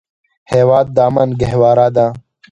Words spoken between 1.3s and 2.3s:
ګهواره ده.